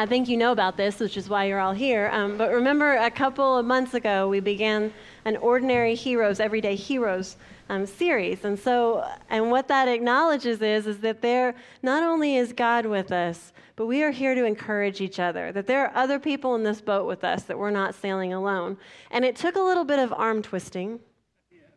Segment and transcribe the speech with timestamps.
[0.00, 2.08] I think you know about this, which is why you're all here.
[2.14, 4.94] Um, but remember, a couple of months ago, we began
[5.26, 7.36] an Ordinary Heroes, Everyday Heroes
[7.68, 8.46] um, series.
[8.46, 13.12] And so, and what that acknowledges is, is that there not only is God with
[13.12, 16.62] us, but we are here to encourage each other, that there are other people in
[16.62, 18.78] this boat with us, that we're not sailing alone.
[19.10, 20.98] And it took a little bit of arm twisting,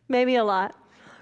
[0.08, 0.74] maybe a lot.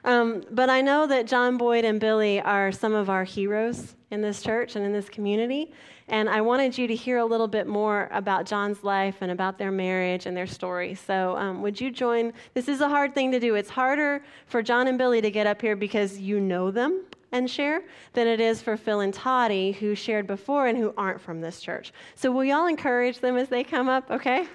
[0.04, 4.20] Um, but I know that John Boyd and Billy are some of our heroes in
[4.20, 5.72] this church and in this community.
[6.12, 9.57] And I wanted you to hear a little bit more about John's life and about
[9.57, 10.94] their marriage and their story.
[10.94, 12.35] So, um, would you join?
[12.52, 13.54] This is a hard thing to do.
[13.54, 17.02] It's harder for John and Billy to get up here because you know them
[17.32, 21.18] and share than it is for Phil and Toddy, who shared before and who aren't
[21.18, 21.94] from this church.
[22.14, 24.46] So, will y'all encourage them as they come up, okay?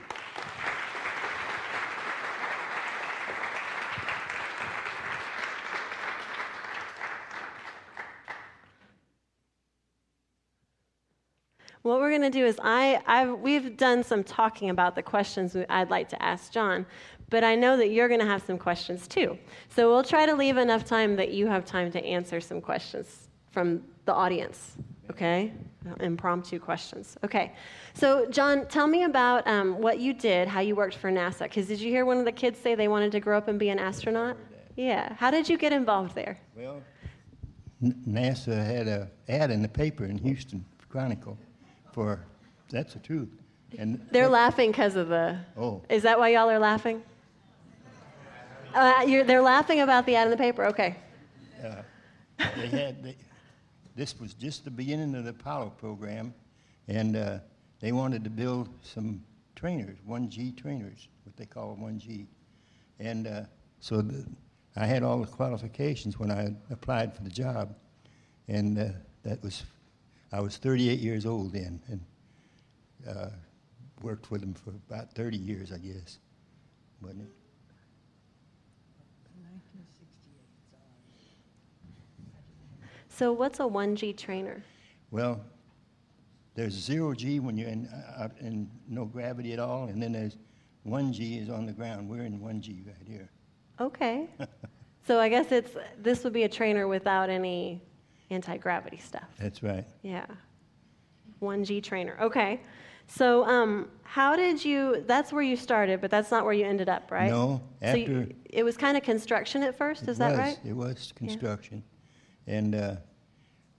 [11.87, 15.55] What we're going to do is I, I've, we've done some talking about the questions
[15.69, 16.85] I'd like to ask John,
[17.29, 19.37] but I know that you're going to have some questions too.
[19.69, 23.29] So we'll try to leave enough time that you have time to answer some questions
[23.51, 24.73] from the audience,
[25.09, 25.53] okay?
[26.01, 27.15] Impromptu questions.
[27.23, 27.53] Okay.
[27.93, 31.43] So, John, tell me about um, what you did, how you worked for NASA.
[31.43, 33.57] Because did you hear one of the kids say they wanted to grow up and
[33.57, 34.35] be an astronaut?
[34.75, 35.13] Yeah.
[35.13, 36.37] How did you get involved there?
[36.53, 36.81] Well,
[37.81, 41.37] NASA had a ad in the paper in Houston Chronicle
[41.97, 42.23] for,
[42.69, 43.29] that's the truth.
[43.79, 45.39] And They're laughing because of the.
[45.57, 45.81] Oh.
[45.89, 47.01] Is that why y'all are laughing?
[48.75, 50.65] Uh, they're laughing about the ad in the paper.
[50.65, 50.95] Okay.
[51.65, 51.81] Uh,
[52.55, 53.15] they had they,
[53.95, 56.35] this was just the beginning of the Apollo program,
[56.87, 57.39] and uh,
[57.79, 59.23] they wanted to build some
[59.55, 62.27] trainers, 1G trainers, what they call 1G,
[62.99, 63.41] and uh,
[63.79, 64.23] so the,
[64.75, 67.73] I had all the qualifications when I applied for the job,
[68.47, 68.89] and uh,
[69.23, 69.63] that was
[70.31, 72.01] I was 38 years old then, and
[73.07, 73.29] uh,
[74.01, 76.19] worked with them for about 30 years, I guess.
[77.01, 77.29] Wasn't it?
[83.09, 84.63] So, what's a 1G trainer?
[85.09, 85.41] Well,
[86.53, 90.37] there's zero G when you're in, uh, in no gravity at all, and then there's
[90.85, 92.07] 1G is on the ground.
[92.07, 93.31] We're in 1G right here.
[93.79, 94.29] Okay.
[95.07, 97.81] so, I guess it's this would be a trainer without any
[98.29, 99.27] anti gravity stuff.
[99.39, 99.85] That's right.
[100.01, 100.25] Yeah.
[101.41, 102.17] 1G trainer.
[102.21, 102.61] Okay.
[103.07, 105.03] So, um, how did you?
[105.07, 107.29] That's where you started, but that's not where you ended up, right?
[107.29, 107.61] No.
[107.81, 110.07] After so you, it was kind of construction at first.
[110.07, 110.59] Is that right?
[110.65, 111.83] It was construction,
[112.45, 112.55] yeah.
[112.55, 112.95] and uh,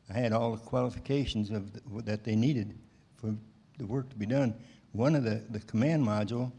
[0.08, 2.78] I had all the qualifications of the, that they needed
[3.16, 3.34] for
[3.78, 4.54] the work to be done.
[4.92, 6.50] One of the the command module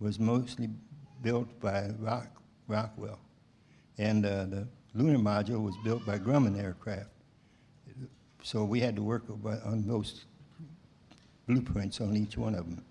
[0.00, 0.68] was mostly
[1.22, 3.20] built by Rock, Rockwell,
[3.98, 7.10] and uh, the lunar module was built by Grumman Aircraft
[8.42, 9.24] so we had to work
[9.64, 10.24] on those
[11.46, 12.84] blueprints on each one of them.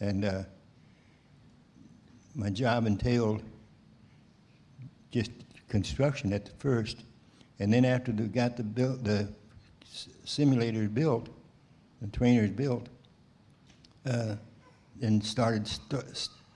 [0.00, 0.42] And uh,
[2.34, 3.42] my job entailed
[5.10, 5.32] just
[5.68, 6.98] construction at the first,
[7.58, 9.28] and then after they got the, build, the
[10.24, 11.28] simulators built,
[12.00, 12.88] the trainers built,
[14.06, 14.36] uh,
[15.02, 16.04] and started st-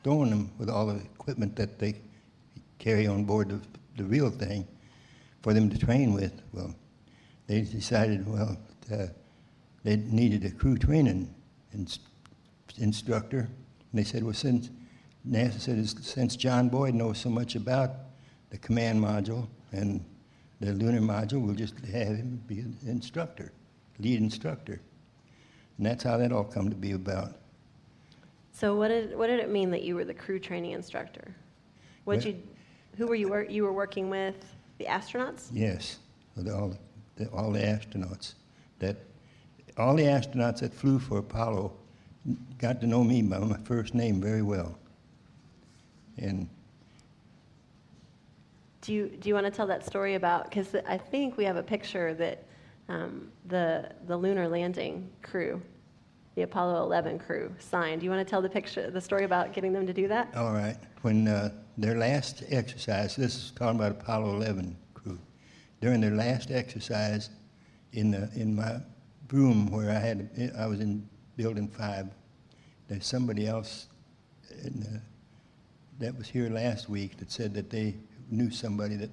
[0.02, 1.94] storing them with all the equipment that they
[2.78, 3.60] carry on board the,
[3.96, 4.66] the real thing
[5.42, 6.32] for them to train with.
[6.52, 6.74] Well,
[7.46, 8.56] they decided, well,
[8.92, 9.06] uh,
[9.84, 11.34] they needed a crew training
[12.78, 13.38] instructor.
[13.38, 13.48] And
[13.92, 14.70] they said, well, since
[15.28, 17.90] NASA said, since John Boyd knows so much about
[18.50, 20.04] the command module and
[20.60, 23.52] the lunar module, we'll just have him be an instructor,
[23.98, 24.80] lead instructor.
[25.78, 27.36] And that's how that all come to be about.
[28.52, 31.34] So what did, what did it mean that you were the crew training instructor?
[32.04, 32.42] What well, you,
[32.96, 34.36] who were you, wor- you were working with?
[34.78, 35.48] The astronauts?
[35.52, 35.98] Yes,
[36.36, 36.78] all the,
[37.32, 38.34] all the astronauts.
[38.78, 38.96] That
[39.76, 41.72] all the astronauts that flew for Apollo
[42.58, 44.78] got to know me by my first name very well.
[46.18, 46.48] And
[48.80, 50.44] do you do you want to tell that story about?
[50.50, 52.44] Because I think we have a picture that
[52.88, 55.62] um, the the lunar landing crew,
[56.34, 58.00] the Apollo 11 crew, signed.
[58.00, 60.34] Do you want to tell the picture, the story about getting them to do that?
[60.36, 60.76] All right.
[61.02, 64.76] When uh, their last exercise, this is talking about Apollo 11
[65.82, 67.28] during their last exercise
[67.92, 68.76] in, the, in my
[69.32, 71.06] room where I, had, I was in
[71.36, 72.06] building five,
[72.88, 73.88] there's somebody else
[74.48, 75.00] the,
[75.98, 77.96] that was here last week that said that they
[78.30, 79.10] knew somebody that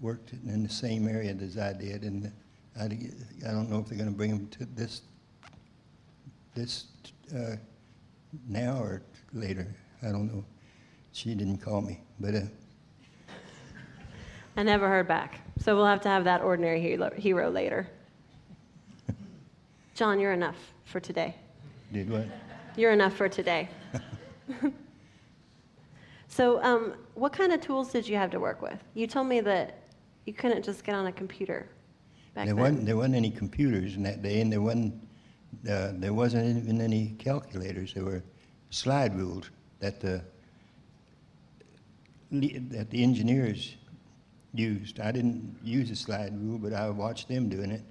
[0.00, 2.30] worked in the same area as I did, and
[2.78, 5.00] I, I don't know if they're going to bring them to this
[6.54, 6.86] this
[7.34, 7.56] uh,
[8.48, 9.02] now or
[9.32, 9.74] later.
[10.02, 10.44] I don't know.
[11.12, 12.40] She didn't call me, but uh,
[14.56, 15.45] I never heard back.
[15.58, 17.88] So we'll have to have that ordinary hero, later.
[19.94, 21.34] John, you're enough for today.
[21.92, 22.26] Did what?
[22.76, 23.68] You're enough for today.
[26.28, 28.78] so, um, what kind of tools did you have to work with?
[28.94, 29.78] You told me that
[30.26, 31.66] you couldn't just get on a computer
[32.34, 32.62] back There then.
[32.62, 34.94] wasn't, there wasn't any computers in that day, and there wasn't,
[35.68, 37.94] uh, there wasn't even any calculators.
[37.94, 38.22] There were
[38.68, 39.50] slide rules
[39.80, 40.22] that the,
[42.30, 43.76] that the engineers
[44.58, 45.00] used.
[45.00, 47.82] I didn't use a slide rule, but I watched them doing it,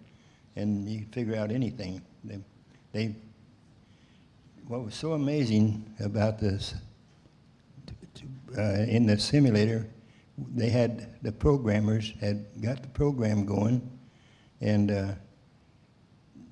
[0.55, 2.01] and you could figure out anything.
[2.23, 2.39] They,
[2.91, 3.15] they,
[4.67, 6.75] what was so amazing about this,
[8.57, 9.87] uh, in the simulator,
[10.37, 13.81] they had, the programmers had got the program going,
[14.61, 15.11] and uh,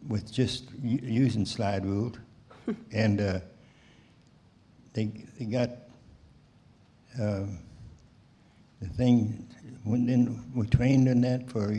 [0.07, 2.17] with just u- using slide rules,
[2.91, 3.39] and uh,
[4.93, 5.05] they
[5.39, 5.69] they got
[7.19, 7.59] um,
[8.81, 9.47] the thing.
[9.83, 11.75] When then we trained in that for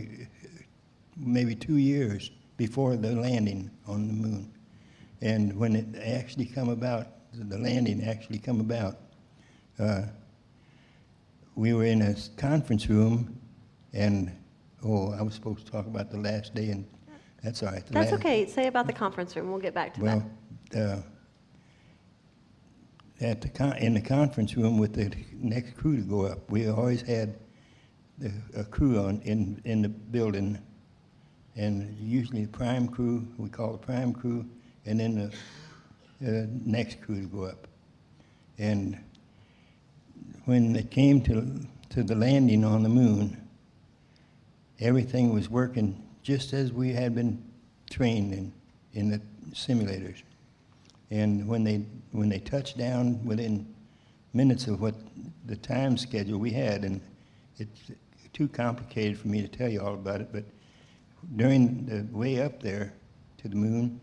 [1.17, 4.53] maybe two years before the landing on the moon,
[5.21, 8.99] and when it actually come about, the landing actually come about.
[9.79, 10.03] Uh,
[11.57, 13.39] we were in a conference room,
[13.93, 14.31] and
[14.85, 16.85] oh, I was supposed to talk about the last day, and
[17.43, 17.85] that's all right.
[17.87, 18.47] That's last- okay.
[18.47, 19.51] Say about the conference room.
[19.51, 20.31] We'll get back to well,
[20.71, 20.91] that.
[20.91, 21.03] uh,
[23.21, 26.69] at the con- in the conference room with the next crew to go up, we
[26.69, 27.37] always had
[28.19, 30.59] the, a crew on in in the building,
[31.57, 34.45] and usually the prime crew we call the prime crew,
[34.87, 35.27] and then the
[36.27, 37.67] uh, next crew to go up.
[38.59, 38.99] And
[40.45, 43.37] when it came to to the landing on the moon,
[44.81, 47.43] everything was working just as we had been
[47.91, 48.53] trained in
[48.93, 49.21] in the
[49.53, 50.23] simulators.
[51.11, 53.67] And when they when they touched down within
[54.33, 54.95] minutes of what
[55.47, 57.01] the time schedule we had, and
[57.59, 57.91] it's
[58.35, 60.45] too complicated for me to tell you all about it, but
[61.37, 62.93] during the way up there
[63.39, 63.99] to the moon,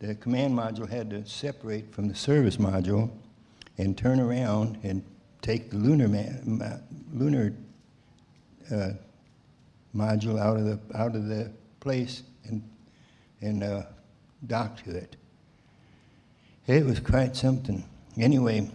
[0.00, 3.10] the command module had to separate from the service module
[3.78, 5.04] and turn around and
[5.42, 6.08] take the lunar
[7.12, 7.54] lunar
[8.72, 8.90] uh,
[9.94, 11.50] module out of the out of the
[11.80, 12.62] place and
[13.40, 13.82] and uh,
[14.46, 15.16] dock to it.
[16.66, 17.84] It was quite something.
[18.18, 18.70] Anyway,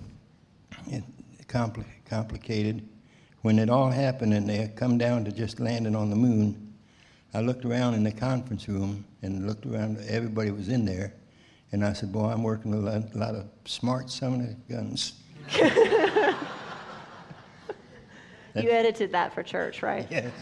[0.88, 1.04] it
[1.48, 2.88] compli- complicated.
[3.42, 6.74] When it all happened and they had come down to just landing on the moon,
[7.34, 9.98] I looked around in the conference room and looked around.
[10.08, 11.14] Everybody was in there,
[11.72, 15.14] and I said, "Boy, I'm working with a lot, of smart summoner guns."
[18.56, 20.08] You edited that for church, right?
[20.10, 20.34] Yes.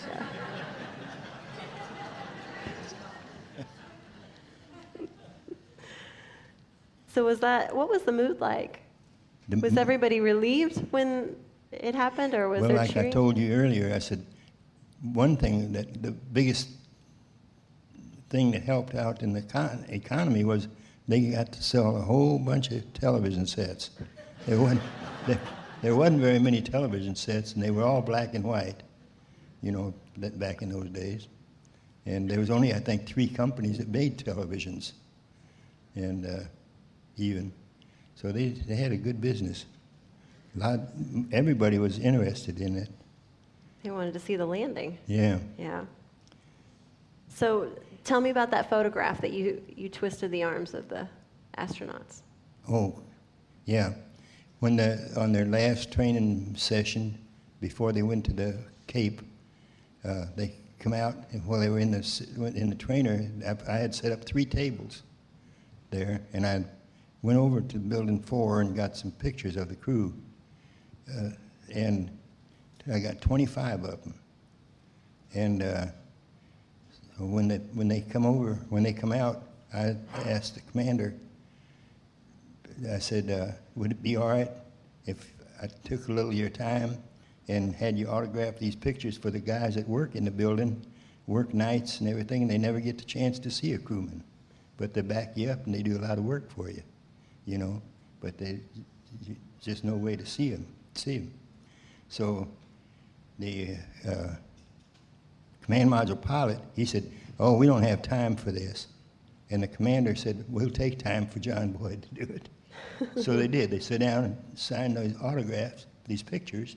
[7.08, 8.82] So was that what was the mood like?
[9.50, 11.36] The- Was everybody relieved when
[11.72, 13.10] it happened, or was well, there like cheering?
[13.10, 14.26] I told you earlier, I said
[15.02, 16.70] one thing that the biggest
[18.30, 20.68] thing that helped out in the con- economy was
[21.08, 23.92] they got to sell a whole bunch of television sets.
[24.46, 24.82] There wasn't
[25.26, 25.40] there,
[25.82, 28.84] there wasn't very many television sets, and they were all black and white.
[29.62, 31.28] You know, back in those days,
[32.06, 34.94] and there was only I think three companies that made televisions,
[35.96, 36.44] and uh,
[37.18, 37.52] even
[38.16, 39.66] so they they had a good business.
[40.56, 40.80] Lot,
[41.32, 42.90] everybody was interested in it.
[43.84, 44.98] They wanted to see the landing.
[45.08, 45.40] Yeah.
[45.58, 45.86] Yeah.
[47.30, 47.70] So
[48.04, 51.08] tell me about that photograph that you you twisted the arms of the
[51.58, 52.22] astronauts.
[52.70, 53.00] Oh,
[53.66, 53.94] yeah.
[54.60, 57.18] When the on their last training session
[57.62, 58.58] before they went to the
[58.88, 59.22] Cape,
[60.04, 63.78] uh, they come out and while they were in the in the trainer, I I
[63.78, 65.04] had set up three tables
[65.92, 66.66] there, and I
[67.22, 70.14] went over to building four and got some pictures of the crew,
[71.16, 71.30] uh,
[71.74, 72.10] and
[72.92, 74.14] I got 25 of them.
[75.34, 75.86] And uh,
[77.20, 79.96] when they when they come over, when they come out, I
[80.26, 81.14] asked the commander.
[82.90, 84.50] I said, uh, would it be all right
[85.06, 86.98] if I took a little of your time
[87.48, 90.86] and had you autograph these pictures for the guys that work in the building,
[91.26, 94.24] work nights and everything, and they never get the chance to see a crewman,
[94.78, 96.84] but they back you up and they do a lot of work for you,
[97.46, 97.82] you know.
[98.22, 98.60] But there's
[99.62, 100.68] just no way to see them,
[100.98, 101.34] see them.
[102.10, 102.48] So
[103.40, 103.76] the
[104.08, 104.36] uh,
[105.62, 108.88] command module pilot, he said, "Oh, we don't have time for this,"
[109.50, 112.50] and the commander said, "We'll take time for John Boyd to do it."
[113.24, 113.70] so they did.
[113.72, 116.76] They sat down and signed those autographs, these pictures,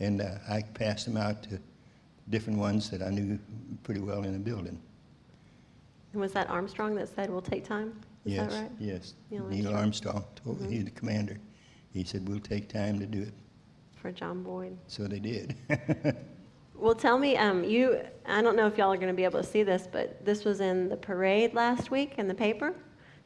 [0.00, 1.58] and uh, I passed them out to
[2.30, 3.38] different ones that I knew
[3.82, 4.80] pretty well in the building.
[6.12, 8.00] And was that Armstrong that said we'll take time?
[8.24, 8.70] Is yes, that right?
[8.78, 9.14] yes.
[9.30, 10.24] Neil Neil Armstrong.
[10.42, 11.38] Told, he's the commander.
[11.92, 13.34] He said, "We'll take time to do it."
[14.00, 14.76] For John Boyd.
[14.86, 15.56] So they did.
[16.80, 19.42] Well, tell me, um, you, I don't know if y'all are going to be able
[19.42, 22.74] to see this, but this was in the parade last week in the paper.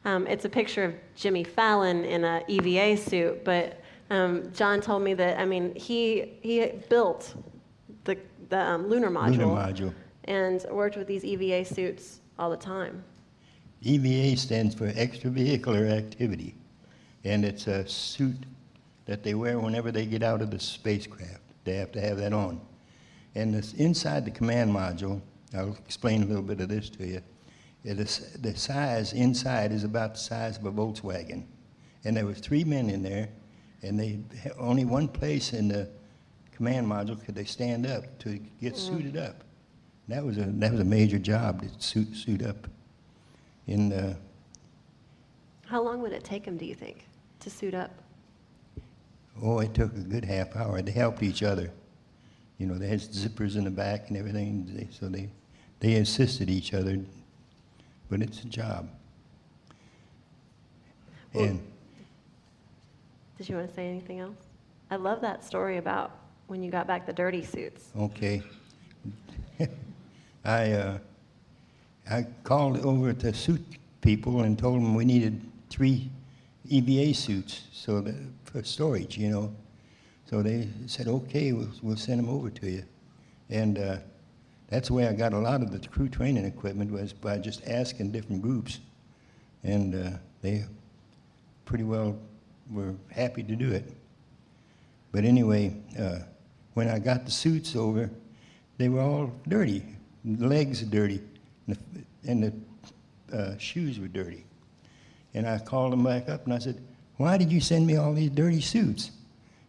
[0.03, 3.79] Um, it's a picture of Jimmy Fallon in a EVA suit, but
[4.09, 7.33] um, John told me that I mean he he built
[8.03, 8.17] the
[8.49, 9.93] the um, lunar module Lunar module.
[10.25, 13.03] and worked with these EVA suits all the time.
[13.81, 16.55] EVA stands for extravehicular activity,
[17.23, 18.45] and it's a suit
[19.05, 21.41] that they wear whenever they get out of the spacecraft.
[21.63, 22.61] They have to have that on.
[23.35, 25.21] And this, inside the command module,
[25.55, 27.21] I'll explain a little bit of this to you.
[27.83, 31.43] It is, the size inside is about the size of a Volkswagen,
[32.03, 33.29] and there was three men in there,
[33.83, 34.19] and they
[34.57, 35.87] only one place in the
[36.51, 38.77] command module could they stand up to get mm.
[38.77, 39.43] suited up.
[40.07, 42.67] That was a that was a major job to suit suit up
[43.67, 44.15] in the,
[45.65, 46.57] How long would it take them?
[46.57, 47.07] do you think,
[47.39, 47.91] to suit up?
[49.41, 50.81] Oh, it took a good half hour.
[50.81, 51.71] They helped each other.
[52.57, 55.29] You know, they had zippers in the back and everything, they, so they,
[55.79, 56.99] they assisted each other,
[58.09, 58.89] but it's a job.
[61.33, 61.59] Well- And
[63.37, 64.37] Did you want to say anything else?
[64.89, 66.11] I love that story about
[66.47, 67.89] when you got back the dirty suits.
[67.99, 68.41] Okay.
[70.45, 70.97] I, uh,
[72.09, 73.61] I called over to suit
[74.01, 76.09] people and told them we needed three
[76.69, 78.15] EVA suits so that,
[78.63, 79.55] storage, you know.
[80.29, 82.83] So they said, okay, we'll, we'll send them over to you.
[83.49, 83.97] And uh,
[84.69, 87.67] that's the way I got a lot of the crew training equipment was by just
[87.67, 88.79] asking different groups.
[89.63, 90.65] And uh, they
[91.65, 92.17] pretty well
[92.71, 93.91] were happy to do it.
[95.11, 96.19] But anyway, uh,
[96.73, 98.09] when I got the suits over,
[98.77, 99.83] they were all dirty.
[100.25, 101.21] The legs dirty,
[101.67, 104.45] and the, and the uh, shoes were dirty.
[105.33, 106.81] And I called them back up and I said,
[107.17, 109.11] Why did you send me all these dirty suits?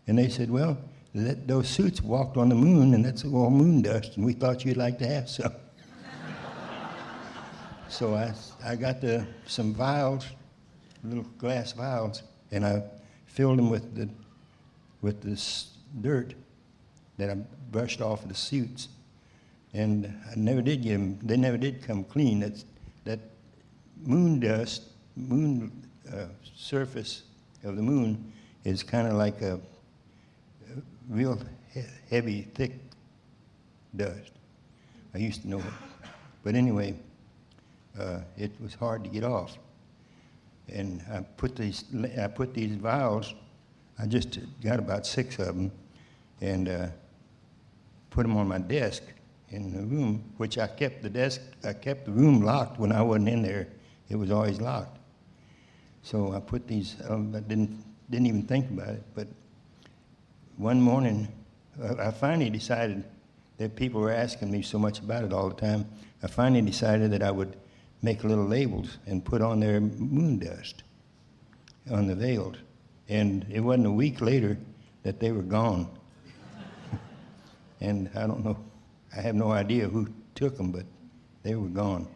[0.06, 0.78] And they said, Well,
[1.14, 4.64] that, those suits walked on the moon, and that's all moon dust, and we thought
[4.64, 5.52] you'd like to have some.
[7.88, 8.32] so I,
[8.64, 10.26] I got the, some vials,
[11.04, 12.82] little glass vials, and I
[13.26, 14.08] filled them with the
[15.06, 15.68] with this
[16.00, 16.34] dirt
[17.16, 17.34] that I
[17.70, 18.88] brushed off of the suits.
[19.72, 22.40] And I never did get them, they never did come clean.
[22.40, 22.64] That's,
[23.04, 23.20] that
[24.04, 24.82] moon dust,
[25.14, 25.70] moon
[26.12, 26.26] uh,
[26.56, 27.22] surface
[27.66, 28.32] of the moon
[28.64, 29.60] is kind of like a,
[31.08, 31.38] real
[31.72, 32.72] he- heavy, thick
[33.94, 34.32] dust.
[35.14, 35.64] I used to know it.
[36.42, 36.94] But anyway,
[37.98, 39.58] uh, it was hard to get off.
[40.72, 41.84] And I put these,
[42.18, 43.34] I put these vials
[43.98, 45.72] I just got about six of them
[46.40, 46.86] and uh,
[48.10, 49.02] put them on my desk
[49.50, 53.00] in the room, which I kept the desk, I kept the room locked when I
[53.00, 53.68] wasn't in there.
[54.08, 54.95] It was always locked.
[56.06, 59.26] So I put these, um, I didn't, didn't even think about it, but
[60.56, 61.26] one morning,
[61.82, 63.02] uh, I finally decided
[63.58, 65.84] that people were asking me so much about it all the time.
[66.22, 67.56] I finally decided that I would
[68.02, 70.84] make little labels and put on their moon dust
[71.90, 72.54] on the veils.
[73.08, 74.56] And it wasn't a week later
[75.02, 75.88] that they were gone.
[77.80, 78.56] and I don't know,
[79.16, 80.84] I have no idea who took them, but
[81.42, 82.06] they were gone.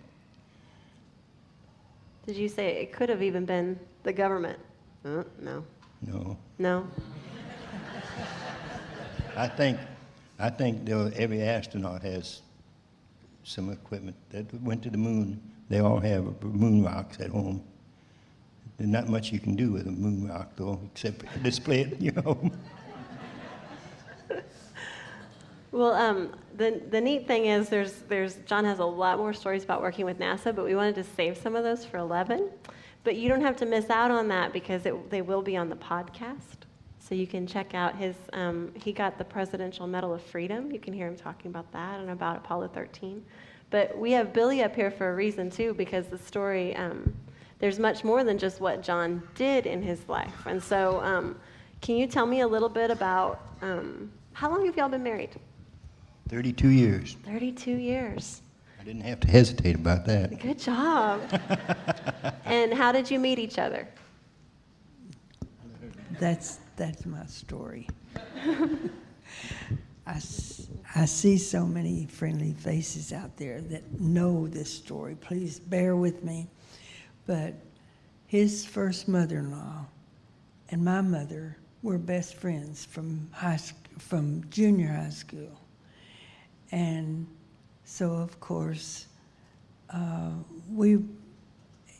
[2.30, 4.56] Did you say it could have even been the government?
[5.04, 5.64] Uh, no.
[6.06, 6.38] No.
[6.60, 6.86] No?
[9.36, 9.80] I think,
[10.38, 12.42] I think they'll- every astronaut has
[13.42, 15.40] some equipment that went to the moon.
[15.68, 17.64] They all have moon rocks at home.
[18.76, 22.00] There's not much you can do with a moon rock, though, except display it in
[22.14, 22.52] your home.
[25.72, 29.62] Well, um, the, the neat thing is there's, there's, John has a lot more stories
[29.62, 32.50] about working with NASA, but we wanted to save some of those for 11.
[33.04, 35.68] But you don't have to miss out on that because it, they will be on
[35.68, 36.66] the podcast.
[36.98, 40.70] So you can check out his, um, he got the Presidential Medal of Freedom.
[40.72, 43.24] You can hear him talking about that and about Apollo 13.
[43.70, 47.14] But we have Billy up here for a reason too, because the story, um,
[47.60, 50.46] there's much more than just what John did in his life.
[50.46, 51.36] And so, um,
[51.80, 55.30] can you tell me a little bit about um, how long have y'all been married?
[56.30, 57.16] 32 years.
[57.24, 58.40] 32 years.
[58.80, 60.38] I didn't have to hesitate about that.
[60.38, 61.20] Good job.
[62.44, 63.88] and how did you meet each other?
[66.20, 67.88] That's, that's my story.
[70.06, 70.20] I,
[70.94, 75.16] I see so many friendly faces out there that know this story.
[75.16, 76.46] Please bear with me.
[77.26, 77.54] But
[78.28, 79.84] his first mother-in-law
[80.70, 83.58] and my mother were best friends from high,
[83.98, 85.59] from junior high school.
[86.72, 87.26] And
[87.84, 89.06] so, of course,
[89.92, 90.30] uh,
[90.70, 90.98] we,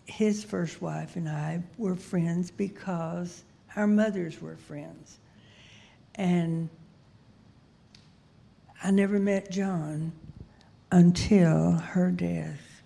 [0.07, 3.43] his first wife and I were friends because
[3.77, 5.19] our mothers were friends.
[6.15, 6.69] And
[8.83, 10.13] I never met John
[10.93, 12.83] until her death.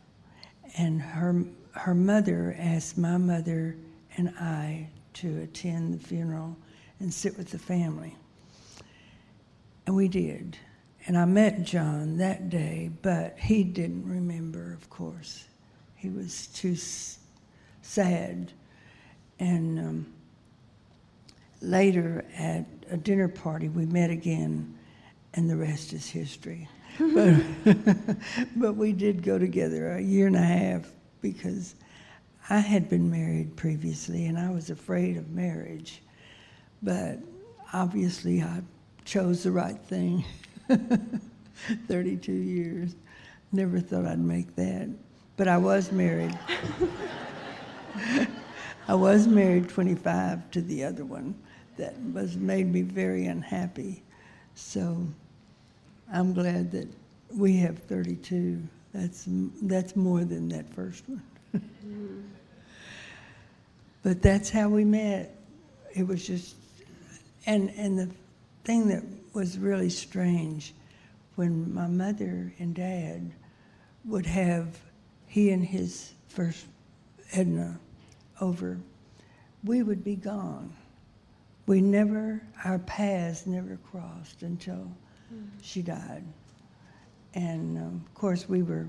[0.77, 3.77] And her, her mother asked my mother
[4.17, 6.57] and I to attend the funeral
[7.01, 8.17] and sit with the family.
[9.87, 10.57] And we did.
[11.07, 15.45] And I met John that day, but he didn't remember, of course.
[15.97, 16.77] He was too
[17.83, 18.53] sad.
[19.39, 20.07] And um,
[21.61, 24.79] later at a dinner party, we met again,
[25.35, 26.69] and the rest is history.
[26.99, 27.37] but,
[28.57, 31.75] but we did go together a year and a half because
[32.49, 36.03] I had been married previously and I was afraid of marriage.
[36.83, 37.19] But
[37.73, 38.63] obviously, I
[39.05, 40.25] chose the right thing.
[41.89, 42.95] 32 years.
[43.53, 44.89] Never thought I'd make that.
[45.37, 46.39] But I was married.
[48.89, 51.35] I was married 25 to the other one.
[51.77, 54.03] That was made me very unhappy.
[54.55, 55.07] So
[56.13, 56.89] I'm glad that
[57.35, 58.63] we have 32.
[58.93, 59.25] That's
[59.63, 61.23] that's more than that first one.
[64.03, 65.37] but that's how we met.
[65.95, 66.55] It was just,
[67.47, 68.09] and and the
[68.65, 69.03] thing that
[69.35, 70.75] was really strange,
[71.35, 73.33] when my mother and dad
[74.05, 74.79] would have
[75.27, 76.67] he and his first
[77.33, 77.79] Edna
[78.41, 78.79] over,
[79.65, 80.73] we would be gone.
[81.67, 84.91] We never, our paths never crossed until
[85.63, 86.23] she died.
[87.35, 88.87] And um, of course, we were,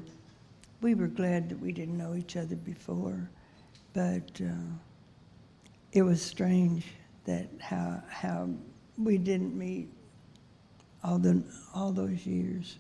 [0.81, 3.27] we were glad that we didn't know each other before,
[3.93, 4.75] but uh,
[5.93, 6.85] it was strange
[7.23, 8.49] that how how
[8.97, 9.89] we didn't meet
[11.05, 11.43] all the
[11.73, 12.77] all those years.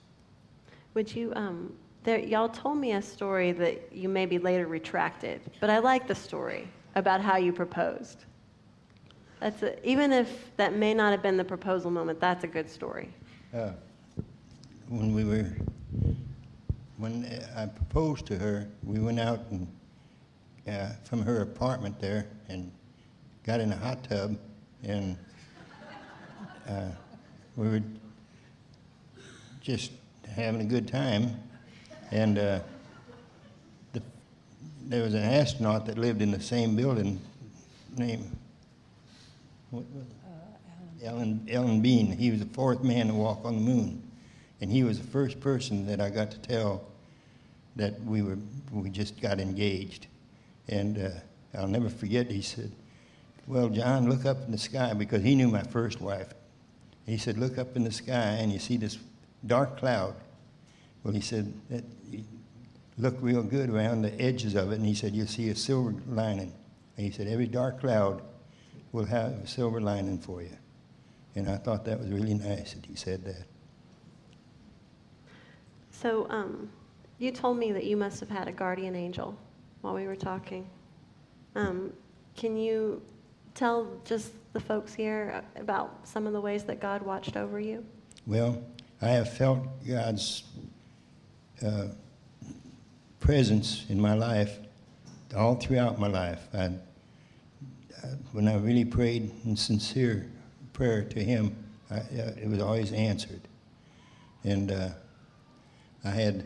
[0.95, 5.69] Would you, um, there, y'all told me a story that you maybe later retracted, but
[5.69, 8.25] I like the story about how you proposed.
[9.41, 12.69] That's a, even if that may not have been the proposal moment, that's a good
[12.69, 13.13] story.
[13.53, 13.71] Uh,
[14.87, 15.51] when we were,
[16.97, 19.67] when I proposed to her, we went out and,
[20.67, 22.71] uh, from her apartment there and
[23.43, 24.37] got in a hot tub
[24.83, 25.17] and
[26.69, 26.89] uh,
[27.55, 27.81] we were
[29.65, 29.91] just
[30.35, 31.35] having a good time.
[32.11, 32.59] And uh,
[33.93, 34.01] the,
[34.83, 37.19] there was an astronaut that lived in the same building
[37.97, 38.31] named
[39.71, 41.05] what was it?
[41.05, 42.11] Ellen, Alan Bean.
[42.11, 44.01] He was the fourth man to walk on the moon.
[44.61, 46.83] And he was the first person that I got to tell
[47.75, 48.37] that we were
[48.71, 50.07] we just got engaged.
[50.67, 51.09] And uh,
[51.57, 52.31] I'll never forget.
[52.31, 52.71] He said,
[53.47, 56.29] "Well, John, look up in the sky because he knew my first wife."
[57.05, 58.97] He said, "Look up in the sky and you see this
[59.47, 60.15] dark cloud."
[61.03, 61.83] Well, he said, that,
[62.97, 65.93] looked real good around the edges of it." And he said, "You'll see a silver
[66.07, 66.53] lining."
[66.97, 68.21] And he said, "Every dark cloud
[68.91, 70.57] will have a silver lining for you."
[71.35, 73.45] And I thought that was really nice that he said that.
[75.91, 76.69] So um,
[77.19, 79.37] you told me that you must have had a guardian angel
[79.81, 80.69] while we were talking.
[81.55, 81.93] Um,
[82.35, 83.01] can you
[83.53, 87.85] tell just the folks here about some of the ways that God watched over you?
[88.27, 88.61] Well,
[89.01, 90.43] I have felt God's
[91.65, 91.87] uh,
[93.19, 94.57] presence in my life
[95.35, 96.47] all throughout my life.
[96.53, 96.71] I,
[98.31, 100.29] when I really prayed in sincere
[100.73, 101.55] prayer to Him,
[101.89, 103.41] I, uh, it was always answered.
[104.43, 104.89] And uh,
[106.03, 106.45] I had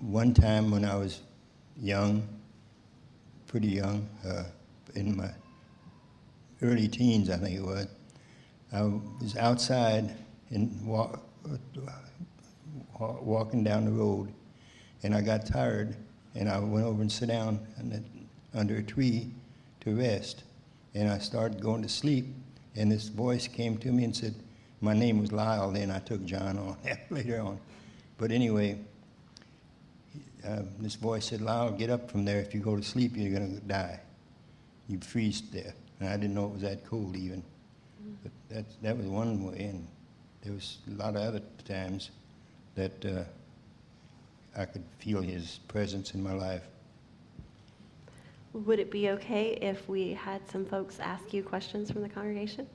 [0.00, 1.20] one time when I was
[1.80, 2.26] young,
[3.46, 4.44] pretty young, uh,
[4.94, 5.30] in my
[6.60, 7.86] early teens, I think it was.
[8.72, 10.14] I was outside
[10.52, 11.22] and walk,
[12.98, 14.32] walking down the road,
[15.02, 15.96] and I got tired,
[16.34, 17.60] and I went over and sat down
[18.54, 19.30] under a tree
[19.80, 20.44] to rest,
[20.94, 22.26] and I started going to sleep,
[22.76, 24.34] and this voice came to me and said,
[24.82, 26.76] my name was Lyle then, I took John on
[27.10, 27.58] later on.
[28.18, 28.78] But anyway,
[30.44, 32.40] uh, this voice said, Lyle, get up from there.
[32.40, 34.00] If you go to sleep, you're going to die.
[34.88, 35.74] You freeze to death.
[36.00, 37.44] And I didn't know it was that cold even.
[38.24, 39.86] But that, that was one way, and
[40.42, 42.10] there was a lot of other times
[42.74, 43.24] that uh,
[44.56, 46.62] I could feel his presence in my life.
[48.52, 52.66] Would it be okay if we had some folks ask you questions from the congregation?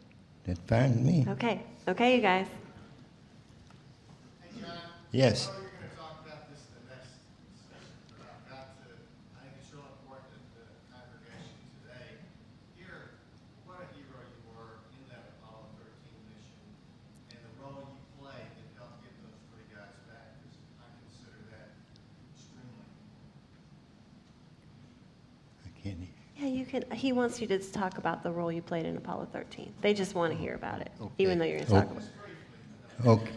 [0.45, 1.25] That's fine with me.
[1.27, 2.47] Okay, okay, you guys.
[4.41, 4.71] Hey, John.
[5.11, 5.49] Yes.
[5.49, 7.13] I know you're gonna talk about this in the next
[7.67, 8.89] session, but I've got to,
[9.37, 12.25] I think it's real important that the congregation today
[12.79, 13.21] hear
[13.67, 16.57] what a hero you were in that Apollo thirteen mission
[17.35, 21.37] and the role you played that helped get those three guys back, because I consider
[21.53, 21.75] that
[22.33, 22.87] extremely
[25.67, 26.15] I can't hear.
[26.39, 26.83] Yeah, you can.
[26.91, 29.73] He wants you to talk about the role you played in Apollo 13.
[29.81, 31.91] They just want to hear about it, even though you're going to talk Okay.
[31.91, 33.07] about it.
[33.07, 33.31] Okay.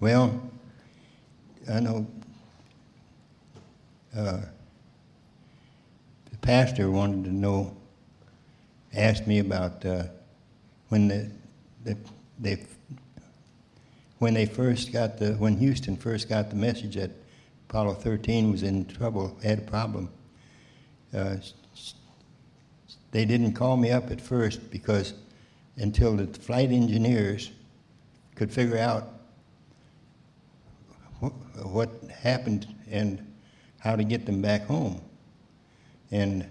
[0.00, 0.40] Well,
[1.70, 2.06] I know
[4.16, 4.40] uh,
[6.30, 7.76] the pastor wanted to know,
[8.94, 10.04] asked me about uh,
[10.88, 11.30] when the,
[11.84, 11.96] the
[12.38, 12.64] they
[14.18, 17.10] when they first got the when Houston first got the message that
[17.68, 20.08] Apollo 13 was in trouble, had a problem.
[21.12, 21.36] Uh,
[23.10, 25.14] they didn't call me up at first because
[25.76, 27.50] until the flight engineers
[28.34, 29.14] could figure out
[31.20, 31.90] wh- what
[32.22, 33.24] happened and
[33.78, 35.00] how to get them back home.
[36.10, 36.46] And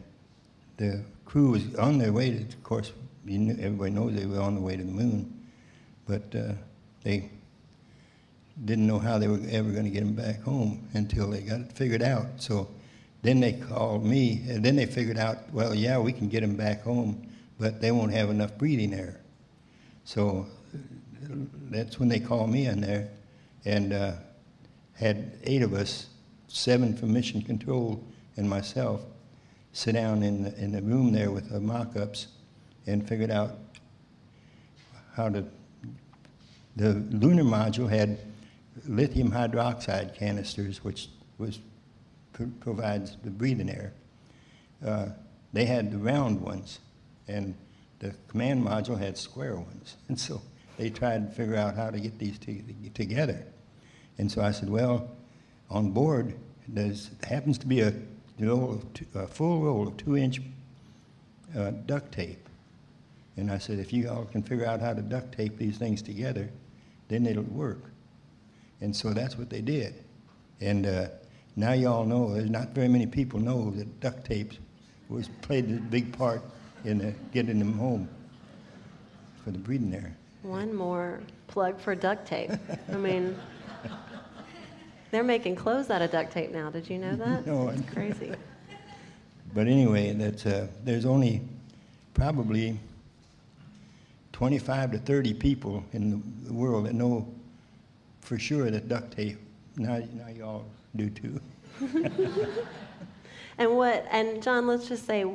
[0.77, 2.93] the crew was on their way to, of course,
[3.25, 5.33] you knew, everybody knows they were on the way to the moon,
[6.05, 6.53] but uh,
[7.03, 7.29] they
[8.65, 11.59] didn't know how they were ever going to get them back home until they got
[11.59, 12.25] it figured out.
[12.37, 12.69] So
[13.27, 16.55] then they called me, and then they figured out, well, yeah, we can get them
[16.55, 17.27] back home,
[17.59, 19.19] but they won't have enough breathing air.
[20.05, 20.47] So
[21.69, 23.09] that's when they called me in there,
[23.65, 24.13] and uh,
[24.93, 26.07] had eight of us,
[26.47, 28.01] seven from Mission Control
[28.37, 29.01] and myself,
[29.73, 32.27] sit down in the, in the room there with the mock-ups
[32.85, 33.57] and figured out
[35.13, 35.43] how to.
[36.77, 38.19] The lunar module had
[38.87, 41.09] lithium hydroxide canisters, which
[41.39, 41.59] was
[42.59, 43.93] provides the breathing air.
[44.85, 45.07] Uh,
[45.53, 46.79] they had the round ones,
[47.27, 47.55] and
[47.99, 49.95] the command module had square ones.
[50.07, 50.41] And so
[50.77, 52.61] they tried to figure out how to get these to,
[52.93, 53.43] together.
[54.17, 55.09] And so I said, well,
[55.69, 56.35] on board,
[56.67, 57.93] there's happens to be a,
[58.39, 60.41] roll two, a full roll of two-inch
[61.57, 62.47] uh, duct tape.
[63.35, 66.01] And I said, if you all can figure out how to duct tape these things
[66.01, 66.49] together,
[67.07, 67.91] then it'll work.
[68.81, 69.95] And so that's what they did.
[70.59, 71.07] And uh,
[71.57, 74.53] now you all know, there's not very many people know that duct tape
[75.09, 76.41] was played a big part
[76.85, 78.07] in uh, getting them home
[79.43, 80.15] for the breeding there.
[80.43, 82.51] One more plug for duct tape.
[82.93, 83.35] I mean,
[85.11, 86.69] they're making clothes out of duct tape now.
[86.69, 87.45] Did you know that?
[87.47, 88.31] No, It's crazy.
[89.55, 91.41] But anyway, that's, uh, there's only
[92.13, 92.77] probably
[94.33, 97.25] 25 to 30 people in the- the world that know
[98.21, 99.39] for sure that duct tape,
[99.77, 100.65] now, now you all
[100.97, 101.39] do too.
[103.57, 104.05] And what?
[104.11, 105.25] And John, let's just say,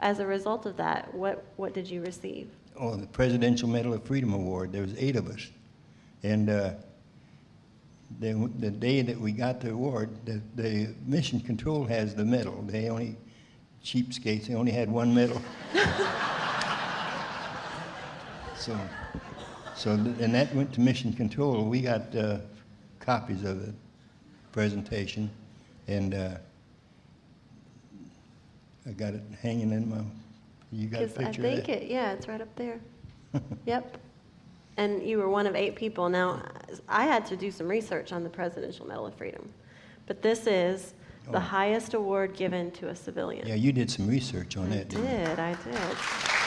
[0.00, 2.50] as a result of that, what what did you receive?
[2.76, 5.50] Oh, the Presidential Medal of Freedom Award, there was eight of us.
[6.22, 6.72] And uh,
[8.18, 12.62] the, the day that we got the award, the, the Mission Control has the medal.
[12.66, 13.16] They only,
[13.84, 15.40] cheapskates, they only had one medal.
[18.56, 18.78] so,
[19.74, 21.64] so, and that went to Mission Control.
[21.64, 22.38] We got uh,
[22.98, 23.74] copies of the
[24.52, 25.30] presentation,
[25.88, 26.34] and uh,
[28.86, 29.98] I got it hanging in my.
[30.72, 31.82] You got a Because I picture think of that?
[31.82, 31.90] it.
[31.90, 32.80] Yeah, it's right up there.
[33.66, 33.98] yep.
[34.76, 36.08] And you were one of eight people.
[36.08, 36.42] Now,
[36.88, 39.48] I had to do some research on the Presidential Medal of Freedom,
[40.06, 40.94] but this is
[41.30, 41.40] the Oh.
[41.40, 43.46] highest award given to a civilian.
[43.46, 45.10] Yeah, you did some research on I that, didn't you?
[45.26, 45.38] did.
[45.38, 46.39] I did.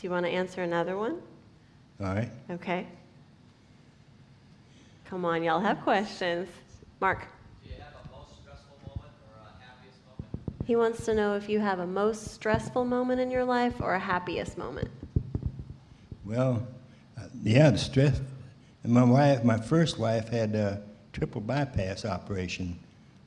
[0.00, 1.20] Do you want to answer another one?
[2.00, 2.30] All right.
[2.50, 2.86] Okay.
[5.04, 6.48] Come on, y'all have questions.
[7.02, 7.26] Mark.
[7.62, 10.64] Do you have a most stressful moment or a happiest moment?
[10.64, 13.92] He wants to know if you have a most stressful moment in your life or
[13.92, 14.88] a happiest moment.
[16.24, 16.66] Well,
[17.18, 18.22] uh, yeah, the stress.
[18.82, 20.80] And my wife, my first wife, had a
[21.12, 22.78] triple bypass operation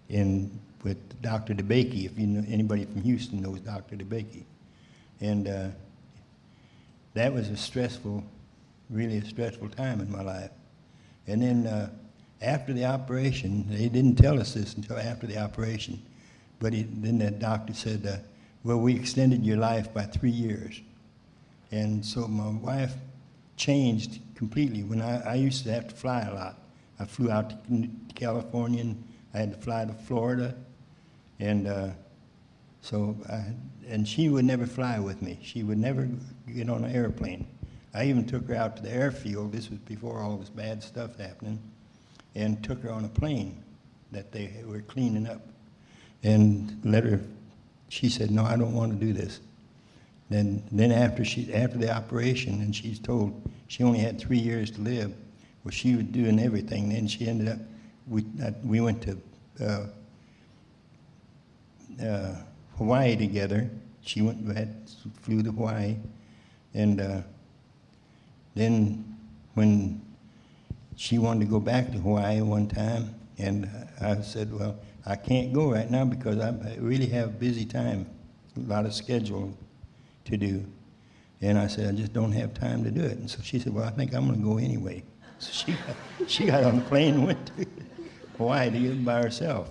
[0.09, 0.49] in
[0.83, 1.53] with Dr.
[1.53, 2.05] DeBakey.
[2.07, 3.95] If you know anybody from Houston knows Dr.
[3.95, 4.41] DeBakey,
[5.21, 5.67] and uh,
[7.13, 8.23] that was a stressful,
[8.89, 10.51] really a stressful time in my life.
[11.27, 11.89] And then uh,
[12.41, 16.01] after the operation, they didn't tell us this until after the operation,
[16.59, 18.17] but he, then the doctor said, uh,
[18.63, 20.81] "Well, we extended your life by three years."
[21.71, 22.93] And so my wife
[23.55, 24.83] changed completely.
[24.83, 26.59] When I, I used to have to fly a lot,
[26.99, 30.55] I flew out to California and I had to fly to Florida.
[31.39, 31.89] And uh,
[32.83, 33.53] so, I,
[33.87, 35.39] and she would never fly with me.
[35.41, 36.09] She would never
[36.53, 37.47] get on an airplane.
[37.93, 39.53] I even took her out to the airfield.
[39.53, 41.59] This was before all this bad stuff happening,
[42.35, 43.63] and took her on a plane
[44.11, 45.41] that they were cleaning up,
[46.23, 47.21] and let her.
[47.87, 49.39] She said, "No, I don't want to do this."
[50.29, 54.71] Then, then after she, after the operation, and she's told she only had three years
[54.71, 55.13] to live,
[55.63, 56.89] well, she was doing everything.
[56.89, 57.59] Then she ended up,
[58.07, 59.17] we, uh, we went to
[59.63, 59.85] uh,
[62.03, 62.35] uh,
[62.77, 63.69] Hawaii together.
[64.01, 64.89] She went, had,
[65.21, 65.95] flew to Hawaii,
[66.73, 67.21] and uh,
[68.55, 69.17] then
[69.53, 70.01] when
[70.95, 73.69] she wanted to go back to Hawaii one time, and
[74.01, 78.05] I said, well, I can't go right now because I really have a busy time,
[78.55, 79.55] a lot of schedule
[80.25, 80.65] to do.
[81.41, 83.17] And I said, I just don't have time to do it.
[83.17, 85.03] And so she said, Well, I think I'm going to go anyway.
[85.39, 87.65] So she got, she got on the plane and went to
[88.37, 89.69] Hawaii to by herself.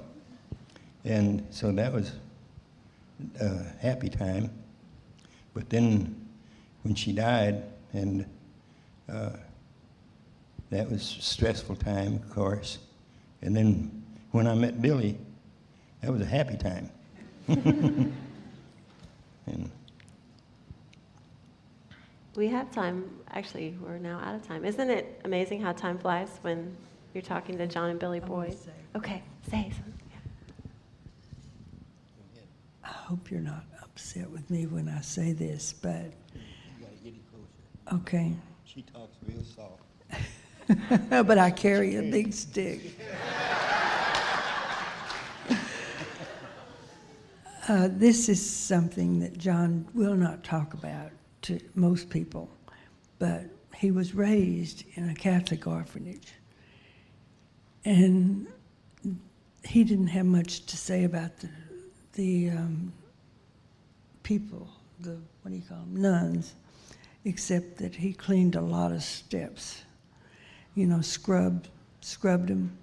[1.03, 2.13] And so that was
[3.41, 4.51] a happy time.
[5.55, 6.29] But then
[6.83, 8.27] when she died, and
[9.13, 9.31] uh,
[10.71, 12.79] that was a stressful time, of course.
[13.43, 15.19] And then when I met Billy,
[16.01, 16.91] that was a happy time.
[17.49, 18.13] and
[22.35, 23.11] We have time.
[23.31, 24.65] Actually, we're now out of time.
[24.65, 26.75] Isn't it amazing how time flies when
[27.15, 28.57] you're talking to John and Billy I Boyd?
[28.97, 30.03] Okay, say something.
[32.85, 36.41] I hope you're not upset with me when I say this, but, you
[36.81, 38.01] got to get it closer.
[38.01, 38.33] okay.
[38.65, 39.83] She talks real soft.
[41.27, 42.99] but I carry a big stick.
[47.69, 51.13] Uh, this is something that John will not talk about
[51.43, 52.51] to most people,
[53.21, 53.45] but
[53.77, 56.33] he was raised in a Catholic orphanage.
[57.85, 58.49] And
[59.65, 61.49] he didn't have much to say about the,
[62.15, 62.93] the um,
[64.23, 64.69] people,
[65.01, 66.55] the, what do you call them, nuns,
[67.25, 69.83] except that he cleaned a lot of steps
[70.75, 71.69] you know, scrubbed,
[72.01, 72.77] scrubbed him.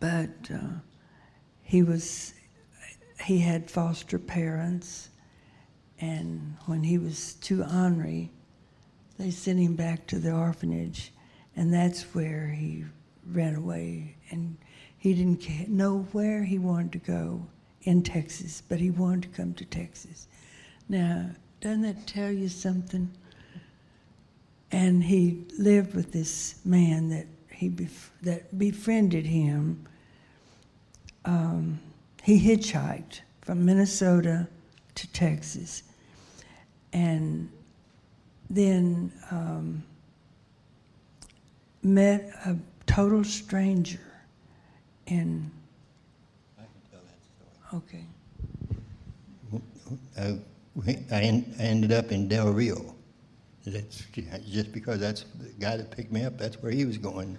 [0.00, 0.78] But uh,
[1.62, 2.34] he was,
[3.24, 5.10] he had foster parents,
[6.00, 8.30] and when he was too ornery,
[9.18, 11.12] they sent him back to the orphanage,
[11.56, 12.84] and that's where he
[13.26, 14.16] ran away.
[14.30, 14.56] And
[14.98, 17.46] he didn't know where he wanted to go
[17.82, 20.26] in Texas, but he wanted to come to Texas.
[20.88, 21.30] Now,
[21.60, 23.10] doesn't that tell you something?
[24.70, 29.86] and he lived with this man that he bef- that befriended him.
[31.24, 31.80] Um,
[32.22, 34.46] he hitchhiked from Minnesota
[34.94, 35.82] to Texas,
[36.92, 37.48] and
[38.50, 39.82] then um,
[41.82, 42.56] met a
[42.86, 44.00] total stranger
[45.10, 45.50] in.
[46.58, 47.82] I can tell that story.
[47.82, 48.04] Okay.
[50.16, 50.38] I,
[51.14, 52.94] I en- I ended up in Del Rio.
[53.66, 54.04] That's
[54.48, 56.38] just because that's the guy that picked me up.
[56.38, 57.38] That's where he was going,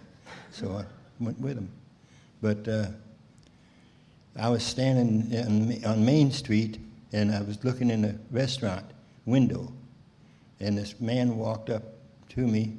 [0.51, 0.85] so I
[1.19, 1.71] went with him.
[2.41, 2.87] But uh,
[4.39, 6.79] I was standing in, on Main Street,
[7.13, 8.85] and I was looking in a restaurant
[9.25, 9.71] window,
[10.59, 11.83] and this man walked up
[12.29, 12.77] to me,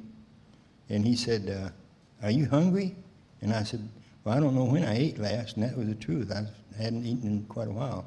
[0.89, 2.95] and he said, uh, "Are you hungry?"
[3.41, 3.87] And I said,
[4.23, 6.31] "Well, I don't know when I ate last," and that was the truth.
[6.31, 6.45] I
[6.81, 8.05] hadn't eaten in quite a while.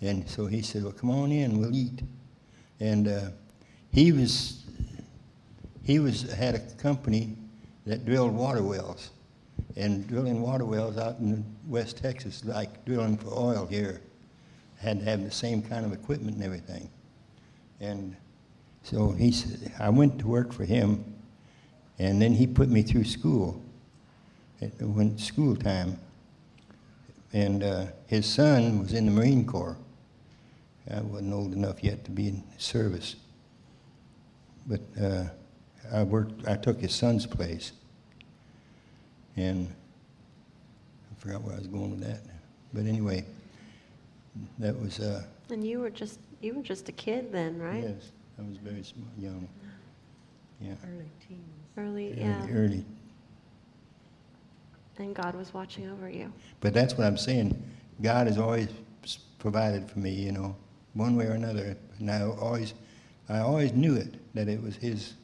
[0.00, 2.02] And so he said, Well, come on in, we'll eat.
[2.80, 3.30] And uh,
[3.92, 4.64] he was,
[5.82, 7.36] he was, had a company
[7.86, 9.10] that drilled water wells.
[9.76, 14.00] And drilling water wells out in West Texas, like drilling for oil here,
[14.78, 16.88] had to have the same kind of equipment and everything.
[17.80, 18.16] And
[18.82, 21.04] so he said, I went to work for him,
[21.98, 23.62] and then he put me through school,
[24.80, 25.98] when school time.
[27.32, 29.76] And uh, his son was in the Marine Corps.
[30.92, 33.16] I wasn't old enough yet to be in service.
[34.66, 35.24] But uh,
[35.92, 37.72] I worked, I took his son's place.
[39.36, 39.68] And
[41.10, 42.20] I forgot where I was going with that.
[42.72, 43.24] But anyway,
[44.58, 47.82] that was, uh, And you were just you were just a kid then, right?
[47.82, 49.46] yes, I was very small, young.
[50.60, 50.72] Yeah.
[50.84, 51.40] Early teens.
[51.76, 52.46] Early, Early- yeah.
[52.50, 52.84] Early.
[55.00, 56.30] And God was watching over you.
[56.60, 57.60] But that's what I'm saying.
[58.02, 58.68] God has always
[59.38, 60.54] provided for me, you know,
[60.92, 61.74] one way or another.
[61.98, 62.74] And I always,
[63.26, 65.14] I always knew it, that it was His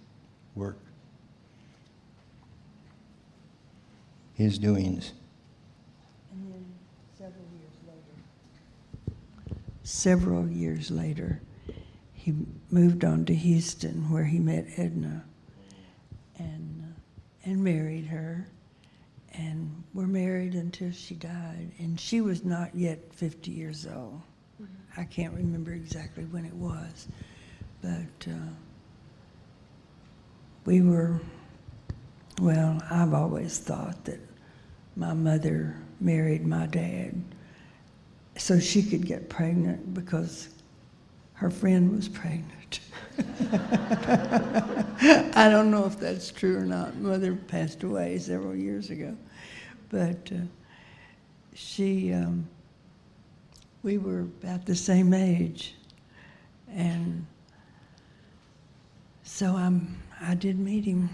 [0.54, 0.78] work,
[4.32, 5.12] His doings.
[6.32, 6.64] And then
[7.18, 9.14] several years later.
[9.82, 11.42] Several years later,
[12.14, 12.34] he
[12.70, 15.24] moved on to Houston where he met Edna
[16.38, 18.48] and, uh, and married her.
[19.36, 21.70] And we were married until she died.
[21.78, 24.20] And she was not yet 50 years old.
[24.96, 27.08] I can't remember exactly when it was.
[27.82, 28.50] But uh,
[30.64, 31.20] we were,
[32.40, 34.20] well, I've always thought that
[34.96, 37.14] my mother married my dad
[38.36, 40.48] so she could get pregnant because
[41.34, 42.55] her friend was pregnant.
[45.34, 46.96] I don't know if that's true or not.
[46.96, 49.16] Mother passed away several years ago.
[49.88, 50.38] But uh,
[51.54, 52.46] she, um,
[53.82, 55.74] we were about the same age.
[56.74, 57.26] And
[59.22, 61.08] so I'm, I did meet him.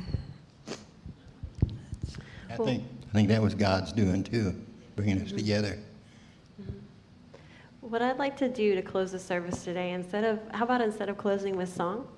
[2.51, 4.55] I think, I think that was God's doing too,
[4.97, 5.79] bringing us together.
[7.93, 11.11] What I'd like to do to close the service today, instead of, how about instead
[11.11, 12.09] of closing with song,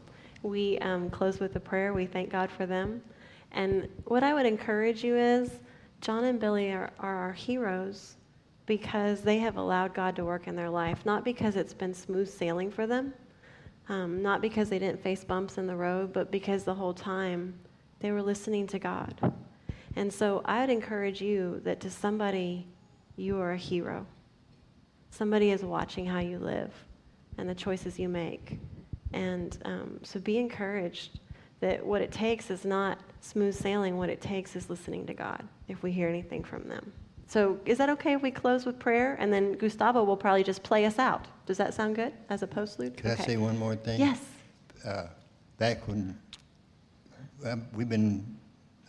[0.44, 1.92] we um, close with a prayer.
[1.92, 3.02] We thank God for them.
[3.50, 5.50] And what I would encourage you is
[6.00, 8.14] John and Billy are, are our heroes
[8.66, 12.30] because they have allowed God to work in their life, not because it's been smooth
[12.30, 13.12] sailing for them,
[13.88, 17.52] um, not because they didn't face bumps in the road, but because the whole time
[17.98, 19.34] they were listening to God.
[19.96, 22.68] And so I would encourage you that to somebody,
[23.16, 24.06] you are a hero.
[25.14, 26.72] Somebody is watching how you live
[27.38, 28.58] and the choices you make.
[29.12, 31.20] And um, so be encouraged
[31.60, 35.46] that what it takes is not smooth sailing, what it takes is listening to God
[35.68, 36.92] if we hear anything from them.
[37.28, 39.16] So is that okay if we close with prayer?
[39.20, 41.26] And then Gustavo will probably just play us out.
[41.46, 42.96] Does that sound good as a postlude?
[42.96, 44.00] Could I say one more thing?
[44.00, 44.20] Yes.
[44.84, 45.06] Uh,
[45.58, 46.18] Back when,
[47.46, 48.26] um, we've been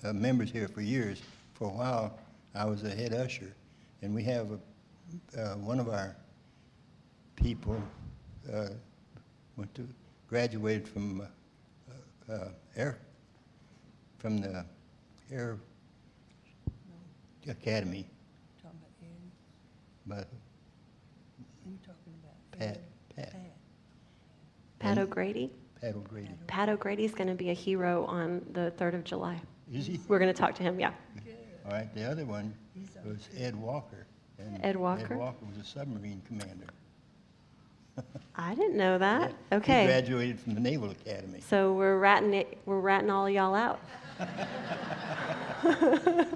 [0.03, 1.21] uh, members here for years.
[1.53, 2.17] For a while,
[2.55, 3.53] I was a head usher,
[4.01, 4.59] and we have a,
[5.37, 6.15] uh, one of our
[7.35, 7.81] people
[8.53, 8.67] uh,
[9.57, 9.87] went to,
[10.27, 12.97] graduated from uh, uh, air,
[14.17, 14.65] from the
[15.31, 15.57] Air
[17.47, 18.07] Academy,
[18.61, 18.79] Talking
[20.07, 20.27] about Ed, but
[21.67, 22.79] you talking about Pat,
[23.17, 23.31] Ed?
[23.31, 23.35] Pat,
[24.79, 25.51] Pat O'Grady?
[25.81, 26.29] Pat O'Grady.
[26.47, 29.39] Pat O'Grady's going to be a hero on the 3rd of July.
[29.71, 29.99] Is he?
[30.07, 30.91] We're going to talk to him, yeah.
[31.65, 32.53] All right, the other one
[33.03, 34.05] was Ed Walker.
[34.39, 35.13] And Ed Walker?
[35.13, 36.67] Ed Walker was a submarine commander.
[38.36, 39.32] I didn't know that.
[39.50, 39.86] He Okay.
[39.86, 41.39] graduated from the Naval Academy.
[41.41, 43.80] So we're ratting it, we're ratting all y'all out.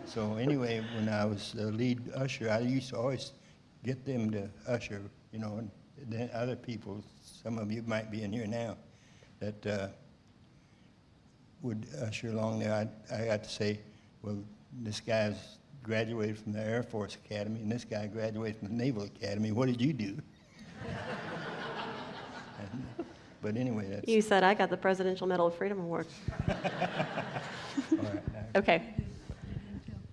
[0.06, 3.32] So anyway, when I was the lead usher, I used to always
[3.84, 5.70] get them to usher, you know, and
[6.08, 7.04] then other people,
[7.44, 8.76] some of you might be in here now,
[9.40, 9.88] that uh,
[11.62, 12.74] would usher along there.
[12.74, 13.80] I, I got to say,
[14.24, 14.38] well,
[14.82, 19.04] this guy's graduated from the Air Force Academy, and this guy graduated from the Naval
[19.04, 19.52] Academy.
[19.52, 20.18] What did you do?
[22.60, 22.86] And-
[23.42, 26.08] But anyway, that's, You said I got the Presidential Medal of Freedom Award.
[26.50, 28.22] right.
[28.54, 28.94] Okay.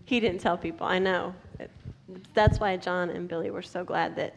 [0.04, 1.34] He didn't tell people, I know.
[2.34, 4.36] That's why John and Billy were so glad that,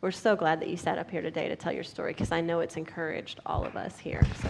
[0.00, 2.40] we're so glad that you sat up here today to tell your story, because I
[2.40, 4.22] know it's encouraged all of us here.
[4.40, 4.48] So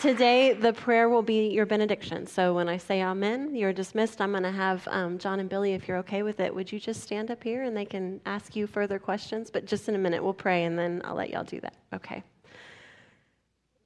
[0.00, 2.26] Today, the prayer will be your benediction.
[2.26, 4.22] So when I say amen, you're dismissed.
[4.22, 6.80] I'm going to have um, John and Billy, if you're okay with it, would you
[6.80, 9.50] just stand up here and they can ask you further questions?
[9.50, 11.74] But just in a minute, we'll pray and then I'll let y'all do that.
[11.92, 12.22] Okay.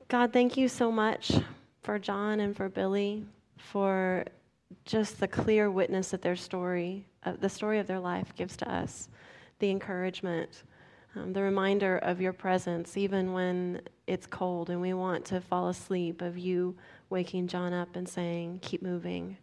[0.06, 1.32] God, thank you so much
[1.82, 3.24] for John and for Billy,
[3.56, 4.24] for
[4.84, 8.72] just the clear witness that their story, uh, the story of their life gives to
[8.72, 9.08] us,
[9.58, 10.62] the encouragement,
[11.16, 15.68] um, the reminder of your presence, even when it's cold and we want to fall
[15.68, 16.76] asleep, of you
[17.10, 19.36] waking John up and saying, Keep moving.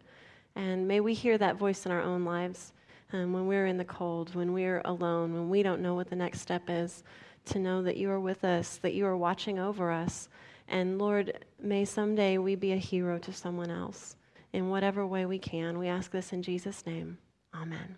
[0.54, 2.72] And may we hear that voice in our own lives
[3.12, 6.16] um, when we're in the cold, when we're alone, when we don't know what the
[6.16, 7.04] next step is,
[7.46, 10.28] to know that you are with us, that you are watching over us.
[10.68, 14.16] And Lord, may someday we be a hero to someone else
[14.52, 15.78] in whatever way we can.
[15.78, 17.18] We ask this in Jesus' name.
[17.54, 17.96] Amen.